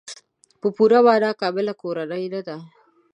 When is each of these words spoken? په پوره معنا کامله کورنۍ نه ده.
په 0.59 0.67
پوره 0.75 0.99
معنا 1.05 1.31
کامله 1.41 1.73
کورنۍ 1.81 2.23
نه 2.33 2.41
ده. 2.47 2.57